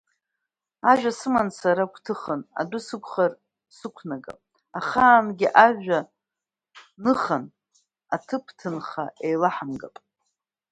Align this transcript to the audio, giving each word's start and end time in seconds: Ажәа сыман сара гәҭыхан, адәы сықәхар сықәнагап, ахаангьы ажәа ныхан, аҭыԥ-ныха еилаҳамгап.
Ажәа 0.91 1.11
сыман 1.19 1.49
сара 1.59 1.91
гәҭыхан, 1.91 2.41
адәы 2.59 2.79
сықәхар 2.87 3.31
сықәнагап, 3.77 4.41
ахаангьы 4.77 5.47
ажәа 5.65 5.99
ныхан, 7.03 7.43
аҭыԥ-ныха 8.15 9.05
еилаҳамгап. 9.25 9.95